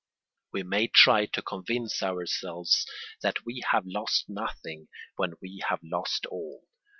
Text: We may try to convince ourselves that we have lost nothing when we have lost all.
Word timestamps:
We 0.51 0.63
may 0.63 0.87
try 0.87 1.27
to 1.27 1.43
convince 1.43 2.01
ourselves 2.01 2.87
that 3.21 3.45
we 3.45 3.63
have 3.69 3.83
lost 3.85 4.27
nothing 4.27 4.87
when 5.15 5.33
we 5.43 5.61
have 5.69 5.81
lost 5.83 6.25
all. 6.25 6.65